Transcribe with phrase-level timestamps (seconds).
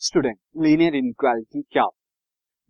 [0.00, 1.84] Student linear inequality क्या?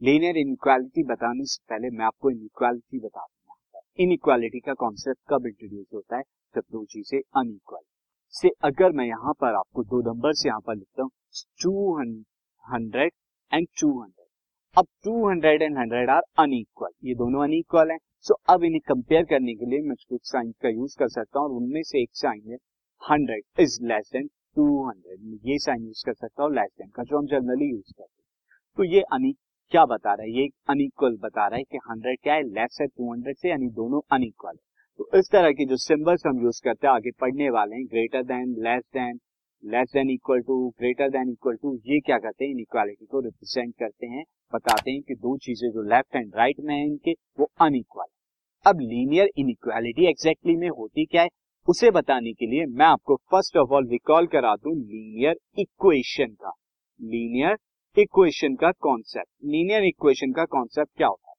[0.03, 5.87] Linear inequality बताने से पहले मैं आपको इनक्वालिटी बता दूँगा इनक्वालिटी का कॉन्सेप्ट कब इंट्रोड्यूस
[5.95, 6.23] होता है?
[6.55, 7.81] जब दो चीज़ें अनइक्वल
[8.35, 11.11] से अगर मैं यहाँ पर आपको दो नंबर से यहाँ पर लिखता हूँ
[11.63, 11.99] two
[12.65, 13.13] hundred
[13.53, 14.27] and two hundred
[14.77, 19.25] अब two hundred and hundred are unequal ये दोनों अनइक्वल हैं। सो अब इन्हें कंपेयर
[19.27, 22.11] करने के लिए मैं कुछ साइन का यूज़ कर सकता हूँ और उनमें से एक
[22.17, 22.59] साइन है
[23.03, 27.03] hundred is less than two hundred ये साइन यूज़ कर सकता हूँ लेस देन का,
[27.03, 29.33] जो हम जनरली यूज़ करते हैं। तो ये अनी
[29.73, 30.31] क्या बता रहा है?
[30.33, 32.43] ये अनइक्वल बता रहा है कि हंड्रेड क्या है?
[32.51, 34.67] लेस है टू हंड्रेड से, यानी दोनों अनइक्वल है।
[34.99, 38.23] तो इस तरह के जो सिंबल्स हम यूज़ करते हैं, आगे पढ़ने वाले हैं greater
[38.25, 39.19] than less than
[39.65, 42.53] less than equal to greater than equal to ये क्या करते हैं?
[42.53, 46.75] इनइक्वालिटी को रिप्रेजेंट करते हैं, बताते हैं कि दो चीज़ें जो लेफ़्ट एंड राइट में
[46.75, 48.07] है इनके, वो अनइक्वल
[48.67, 51.29] अब लीनियर इनइक्वालिटी एग्जैक्टली में होती क्या है?
[51.67, 56.53] उसे बताने के लिए मैं आपको फ़र्स्ट ऑफ़ ऑल रिकॉल करा दूँ लीनियर इक्वेशन का।
[57.01, 57.57] लीनियर
[57.97, 61.35] इक्वेशन का कॉन्सेप्ट लीनियर इक्वेशन का कॉन्सेप्ट क्या होता है?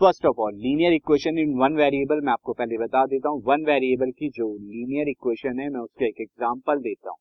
[0.00, 3.64] First of all linear equation in one variable मैं आपको पहले बता देता हूँ। वन
[3.66, 7.18] वेरिएबल की जो लीनियर इक्वेशन है, मैं उसका एक एग्ज़ाम्पल देता हूँ।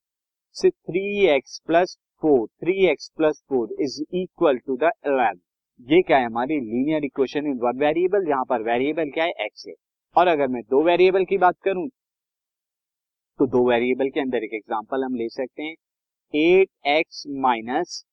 [0.55, 5.39] Three x plus four three x plus four is equal to the eleven
[5.88, 9.31] ये क्या है हमारी linear equation in one variable यहाँ पर वेरिएबल क्या है?
[9.39, 9.73] एक्स है।
[10.16, 11.88] और अगर मैं दो वेरिएबल की बात करूँ
[13.39, 15.75] तो दो वेरिएबल के अंदर एक एग्जांपल हम ले सकते हैं।
[16.33, 18.03] Eight x minus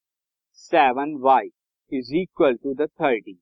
[0.58, 1.48] seven y
[1.92, 3.38] is equal to the thirty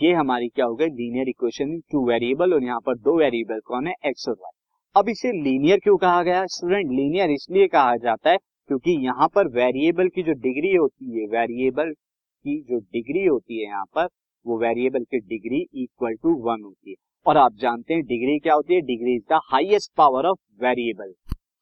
[0.00, 0.86] ये हमारी क्या हो गई?
[0.86, 3.94] Linear equation in two variable और यहाँ पर दो वेरिएबल कौन है?
[4.06, 4.52] एक्स और वाई
[4.96, 6.44] अब इसे लीनियर क्यों कहा गया?
[6.46, 8.36] स्टूडेंट लीनियर इसलिए कहा जाता है
[8.68, 13.64] क्योंकि यहाँ पर वेरिएबल की जो डिग्री होती है वेरिएबल की जो डिग्री होती है
[13.64, 14.08] यहाँ पर,
[14.46, 18.54] वो वेरिएबल की डिग्री इक्वल टू वन होती है। और आप जानते हैं डिग्री क्या
[18.54, 18.80] होती है?
[18.80, 21.12] Degree is the highest power of variable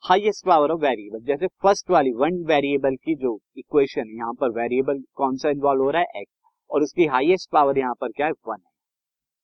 [0.04, 5.00] highest power of variable जैसे फ़र्स्ट वाली वन वेरिएबल की जो इक्वेशन यहाँ पर वेरिएबल
[5.14, 6.20] कौन सा इन्वॉल्व हो रहा है?
[6.20, 6.32] एक्स
[6.70, 8.32] और उसकी हाइएस्ट पावर यहाँ पर क्या है?
[8.32, 8.72] वन है.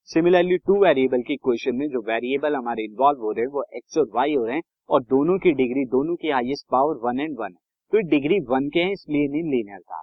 [0.08, 3.98] सिमिलरली टू वेरिएबल की इक्वेशन में जो वेरिएबल हमारे इन्वॉल्व हो रहे हैं, वो एक्स
[3.98, 7.38] और वाई हो रहे हैं और दोनों की डिग्री दोनों की highest power one and
[7.38, 7.58] one है.
[7.92, 10.02] तो डिग्री वन के हैं, इसलिए नहीं लीनियर था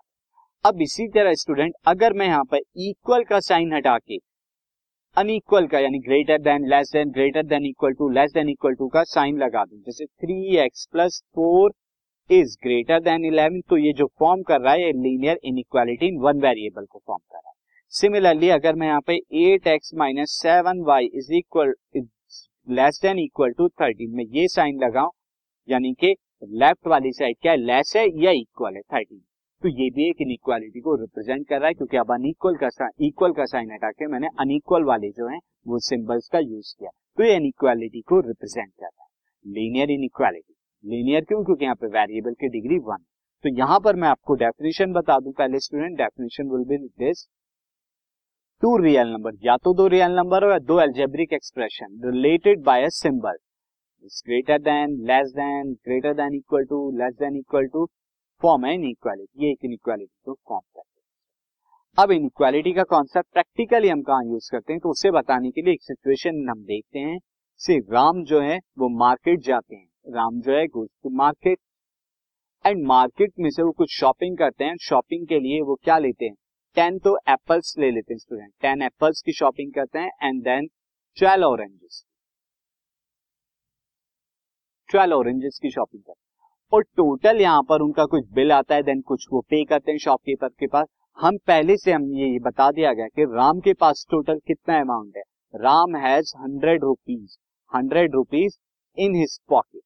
[0.65, 4.17] अब इसी तरह स्टूडेंट अगर मैं यहाँ पर इक्वल का साइन हटा के
[5.17, 8.87] अनइक्वल का, यानी greater than less than greater than equal to less than equal to
[8.87, 11.71] का साइन लगा दूँ। जैसे three x plus four
[12.29, 16.19] is greater than eleven तो ये जो फॉर्म कर रहा है, ये linear inequality in
[16.21, 17.55] one variable को फॉर्म कर रहा है।
[17.93, 21.73] सिमिलरली अगर मैं यहाँ पे eight x minus seven y is equal
[22.67, 25.09] less than equal to thirteen में ये साइन लगाऊ,
[25.67, 29.21] यानी कि लेफ़्ट वाली साइड क्या है लेस है या इक्वल है थर्टीन
[29.63, 33.31] तो ये भी एक इनइक्वालिटी को रिप्रेजेंट कर रहा है, क्योंकि अब अनइक्वल का इक्वल
[33.33, 35.37] का साइन हटा के मैंने अनइक्वल वाले जो है,
[35.67, 40.53] वो सिंबल्स का यूज़ किया। तो ये इनइक्वालिटी को रिप्रेजेंट कर रहा है। लीनियर इनइक्वालिटी
[40.83, 41.43] लीनियर क्यों?
[41.43, 43.03] क्योंकि यहाँ पे वेरिएबल की डिग्री वन
[43.43, 47.27] तो यहाँ पर मैं आपको डेफिनेशन बता दूँ, पहले student definition will be this
[48.61, 52.83] two real number या तो दो रियल नंबर हो या दो algebraic expression related by
[52.83, 53.37] a symbol
[54.25, 57.85] greater than less than greater than equal to less than equal to
[58.41, 63.89] form है इनइक्वालिटी ये एक इनइक्वालिटी को फॉर्म करते हैं। अब इनइक्वालिटी का कॉन्सेप्ट प्रैक्टिकली
[63.89, 64.79] हम कहा यूज़ करते हैं?
[64.79, 67.19] तो उसे बताने के लिए एक सिचुएशन हम देखते हैं।
[67.59, 71.59] से राम जो है, वो मार्केट जाते हैं। राम जो है goes to market
[72.65, 76.25] and market में से वो कुछ शॉपिंग करते हैं। शॉपिंग के लिए वो क्या लेते
[76.25, 76.35] हैं?
[76.77, 80.67] टेन तो एप्पल्स ले लेते हैं स्टूडेंट टेन एप्पल्स की शॉपिंग करते हैं। And then
[81.17, 82.03] twelve oranges
[84.89, 86.26] twelve oranges की शॉपिंग करते हैं।
[86.73, 89.99] और टोटल यहाँ पर उनका कुछ बिल आता है देन कुछ वो पे करते हैं
[89.99, 94.05] शॉपकीपर के पास। हम पहले से हम ये बता दिया गया कि राम के पास
[94.11, 95.23] टोटल कितना अमाउंट है।
[95.53, 97.37] Ram has hundred rupees
[97.71, 98.57] hundred rupees
[98.97, 99.81] in his pocket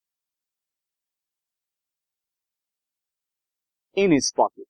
[3.97, 4.65] in his pocket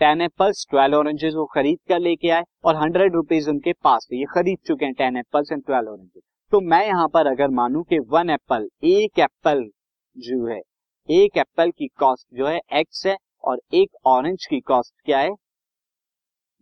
[0.00, 4.24] ten apples twelve oranges वो खरीद कर लेके आए और हंड्रेड रुपीज़ उनके पास ये
[4.34, 6.22] खरीद चुके हैं ten apples and twelve oranges
[6.52, 9.64] तो मैं यहाँ पर अगर मानू कि वन एप्पल एक एप्पल
[10.16, 10.60] जो है
[11.10, 15.30] एक एप्पल की कॉस्ट जो है एक्स है और एक ऑरेंज की कॉस्ट क्या है?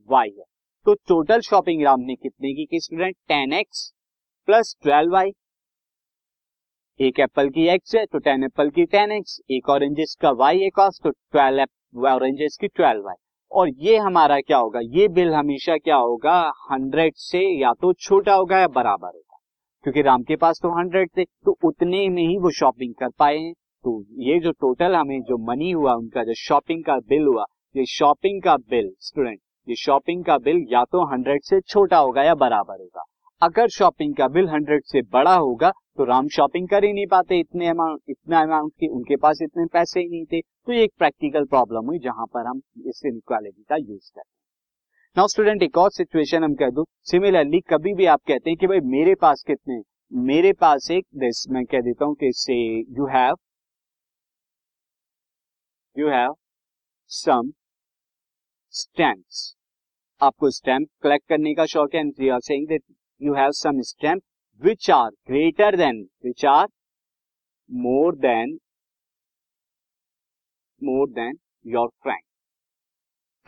[0.09, 0.45] वाई है।
[0.87, 3.83] तो टोटल शॉपिंग राम ने कितने की की student ten x
[4.49, 5.33] plus twelve y
[7.01, 10.61] एक एप्पल की एक्स है तो टेन एप्पल की टेन एक्स एक ऑरेंजेस का वाई
[10.61, 13.23] है कॉस्ट तो ट्वेल्व ऑरेंजेस की ट्वेल्व वाई
[13.53, 14.81] और ये हमारा क्या होगा?
[14.83, 16.41] ये बिल हमेशा क्या होगा?
[16.73, 19.39] हंड्रेड से या तो छोटा होगा या बराबर होगा।
[19.85, 23.39] क्योंकि राम के पास तो हंड्रेड थे तो उतने में ही वो शॉपिंग कर पाए
[23.39, 27.45] हैं। तो ये जो टोटल हमें जो मनी हुआ, उनका जो शॉपिंग का बिल हुआ,
[27.75, 29.39] ये शॉपिंग का बिल स्टूडेंट
[29.69, 33.03] ये शॉपिंग का बिल या तो हंड्रेड से छोटा होगा या बराबर होगा।
[33.43, 37.39] अगर शॉपिंग का बिल हंड्रेड से बड़ा होगा तो राम शॉपिंग कर ही नहीं पाते
[37.41, 40.93] इतने अमाउंट इतना अमाउंट की, उनके पास इतने पैसे ही नहीं थे। तो ये एक
[40.99, 44.37] प्रैक्टिकल प्रॉब्लम हुई, जहाँ पर हम इस इनक्वालिटी का यूज़ करते हैं।
[45.17, 48.67] नाउ स्टूडेंट एक और सिचुएशन हम कह दू। सिमिलरली कभी भी आप कहते हैं कि
[48.67, 49.81] भाई मेरे पास कितने
[50.13, 51.05] मेरे पास एक
[51.51, 52.55] मैं कह देता हूँ कि say
[52.99, 53.37] you have
[55.99, 56.35] you have
[57.11, 57.51] some
[58.75, 59.39] stamps
[60.21, 62.83] आपको स्टैम्प कलेक्ट करने का शौक है and you are saying that
[63.21, 64.23] you have some stamp
[64.63, 66.67] which are greater than which are
[67.71, 68.53] more than
[70.83, 72.23] more than your friend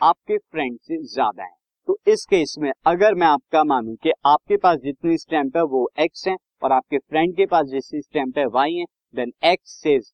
[0.01, 1.55] आपके फ्रेंड से ज़्यादा है।
[1.87, 5.87] तो इस केस में अगर मैं आपका मानूं कि आपके पास जितनी स्टैंप है वो
[5.99, 10.11] एक्स है और आपके फ्रेंड के पास जितनी स्टैंप है वाई है then x is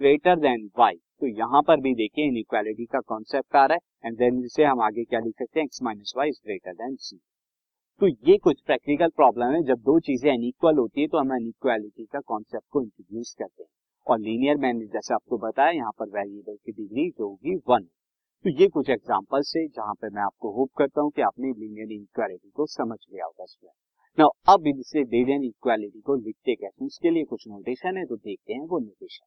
[0.00, 4.18] greater than y तो यहाँ पर भी देखिए इनइक्वालिटी का कॉन्सेप्ट आ रहा है एंड
[4.18, 5.64] देन इसे हम आगे क्या लिख सकते हैं?
[5.64, 7.16] X minus y is greater than c
[8.00, 12.04] तो ये कुछ प्रैक्टिकल प्रॉब्लम है, जब दो चीज़ें अनइक्वल होती है तो हम अनइक्वालिटी
[12.06, 13.68] का कॉन्सेप्ट को इंट्रोड्यूस करते हैं।
[14.06, 17.86] और लीनियर मैंने जैसे आपको बताया, यहाँ पर वेरिएबल की डिग्री जो होगी वन
[18.44, 21.92] तो ये कुछ एग्जाम्पल्स है, जहाँ पर मैं आपको होप करता हूँ कि आपने लीनियर
[21.92, 27.10] इक्वालिटी को समझ लिया होगा स्टूडेंट ना अब इनसे लीनियर इक्वालिटी को लिखते कैसे उसके
[27.10, 29.26] लिए कुछ नोटेशन है तो देखते हैं वो notation